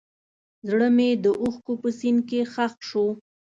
[0.69, 3.07] زړه مې د اوښکو په سیند کې ښخ شو.